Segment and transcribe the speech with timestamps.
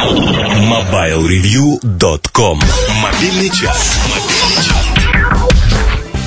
[0.00, 2.58] MobileReview.com
[3.02, 3.98] Мобильный час.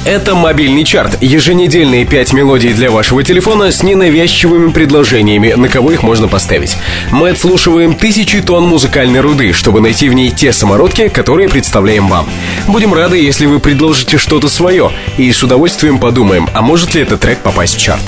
[0.06, 1.18] Это мобильный чарт.
[1.22, 6.76] Еженедельные 5 мелодий для вашего телефона с ненавязчивыми предложениями, на кого их можно поставить.
[7.10, 12.28] Мы отслушиваем тысячи тонн музыкальной руды, чтобы найти в ней те самородки, которые представляем вам.
[12.68, 17.22] Будем рады, если вы предложите что-то свое, и с удовольствием подумаем, а может ли этот
[17.22, 18.04] трек попасть в чарт.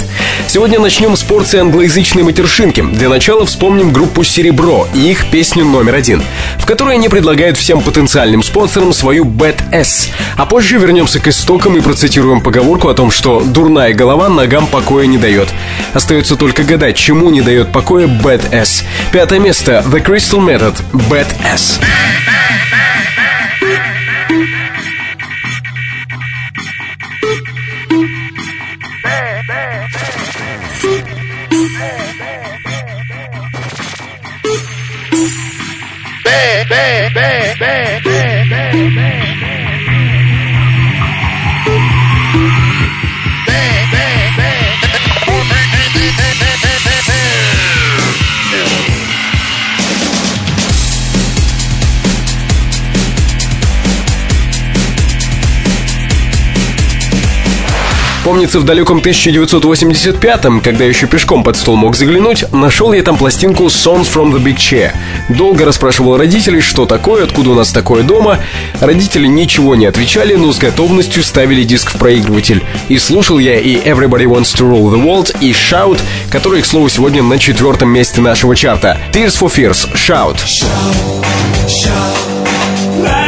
[0.49, 2.81] Сегодня начнем с порции англоязычной матершинки.
[2.81, 6.21] Для начала вспомним группу «Серебро» и их песню номер один,
[6.59, 10.09] в которой они предлагают всем потенциальным спонсорам свою Bad S.
[10.35, 15.05] А позже вернемся к истокам и процитируем поговорку о том, что дурная голова ногам покоя
[15.05, 15.47] не дает.
[15.93, 18.83] Остается только гадать, чему не дает покоя Bad S.
[19.11, 21.79] Пятое место The Crystal Method Bad S.
[36.23, 39.24] bad, bad, bad, bad, bad, bad, bad.
[58.25, 63.65] Помнится, в далеком 1985-м, когда еще пешком под стол мог заглянуть, нашел я там пластинку
[63.65, 64.93] Songs from the Big Chair.
[65.29, 68.39] Долго расспрашивал родителей, что такое, откуда у нас такое дома.
[68.81, 72.63] Родители ничего не отвечали, но с готовностью ставили диск в проигрыватель.
[72.89, 75.99] И слушал я и Everybody Wants to Rule the World, и Shout,
[76.31, 78.97] который, к слову, сегодня на четвертом месте нашего чарта.
[79.13, 80.37] Tears for Fears, Shout.
[80.37, 80.75] shout,
[81.67, 83.24] shout.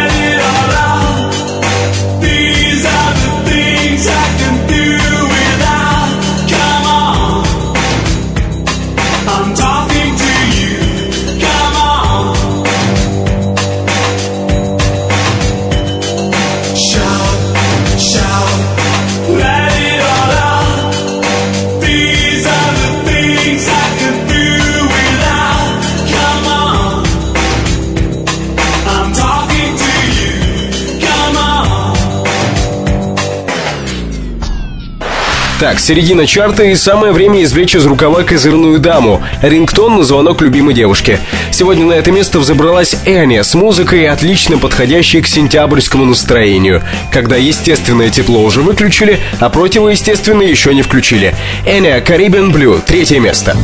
[35.60, 39.24] Так, середина чарта и самое время извлечь из рукава козырную даму.
[39.42, 41.20] Рингтон на звонок любимой девушки.
[41.52, 48.12] Сегодня на это место взобралась Эня с музыкой, отлично подходящей к сентябрьскому настроению, когда естественное
[48.12, 51.34] тепло уже выключили, а противоестественное еще не включили.
[51.66, 53.58] Эня, Caribbean Blue, третье место.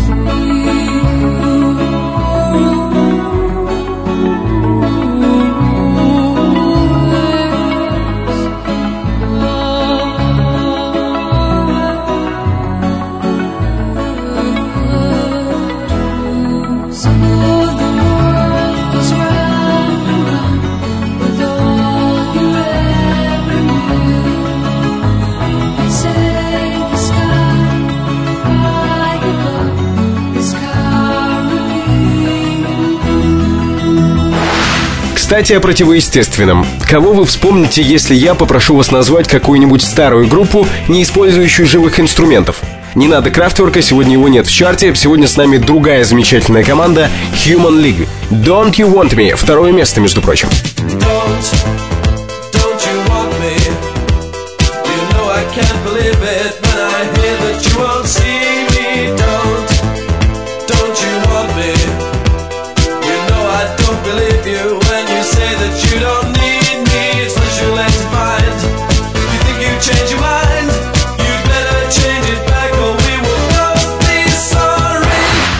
[35.33, 36.63] Кстати, о противоестественном.
[36.87, 42.61] Кого вы вспомните, если я попрошу вас назвать какую-нибудь старую группу, не использующую живых инструментов?
[42.93, 44.93] Не надо крафтворка, сегодня его нет в чарте.
[44.93, 47.09] Сегодня с нами другая замечательная команда
[47.47, 48.07] Human League.
[48.29, 49.35] Don't You Want Me.
[49.35, 50.49] Второе место, между прочим.
[50.77, 51.72] Don't.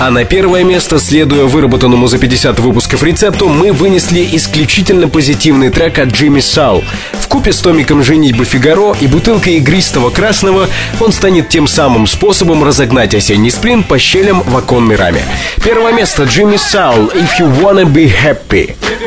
[0.05, 5.97] А на первое место, следуя выработанному за 50 выпусков рецепту, мы вынесли исключительно позитивный трек
[5.97, 6.83] от Джимми Сау.
[7.13, 10.67] В купе с томиком «Женитьба Фигаро» и бутылкой игристого красного
[10.99, 15.23] он станет тем самым способом разогнать осенний сплин по щелям в оконной раме.
[15.63, 18.75] Первое место Джимми Сау «If You Wanna Be Happy».
[18.81, 18.99] If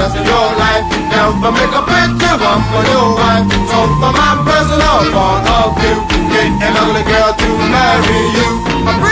[0.00, 0.84] rest of your life.
[1.12, 3.44] Never make a picture one for your wife.
[3.68, 5.98] So for my personal point of view,
[6.32, 9.09] get an ugly girl to marry you.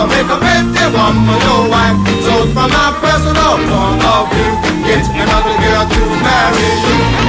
[0.00, 1.98] Never make a pretty woman your wife.
[2.24, 4.52] So from my personal point of view,
[4.86, 5.04] get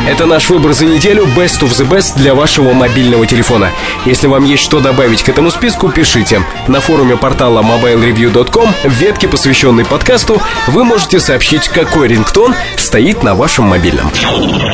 [0.07, 3.71] Это наш выбор за неделю Best of the Best для вашего мобильного телефона.
[4.05, 6.41] Если вам есть что добавить к этому списку, пишите.
[6.67, 13.35] На форуме портала mobilereview.com в ветке, посвященной подкасту, вы можете сообщить, какой рингтон стоит на
[13.35, 14.09] вашем мобильном.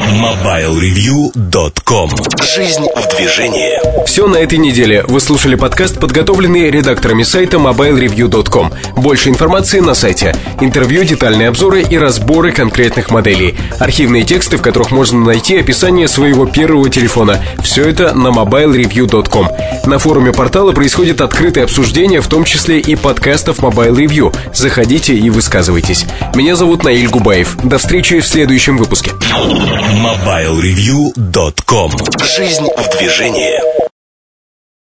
[0.09, 2.09] MobileReview.com
[2.41, 5.03] Жизнь в движении Все на этой неделе.
[5.07, 8.71] Вы слушали подкаст, подготовленный редакторами сайта mobilereview.com.
[8.95, 10.35] Больше информации на сайте.
[10.61, 13.57] Интервью, детальные обзоры и разборы конкретных моделей.
[13.79, 17.39] Архивные тексты, в которых можно найти описание своего первого телефона.
[17.63, 19.49] Все это на mobilereview.com.
[19.85, 24.35] На форуме портала происходит открытое обсуждение, в том числе и подкастов Mobile Review.
[24.53, 26.05] Заходите и высказывайтесь.
[26.35, 27.57] Меня зовут Наиль Губаев.
[27.63, 29.11] До встречи в следующем выпуске.
[30.01, 33.76] MobileReview.com Жизнь в движении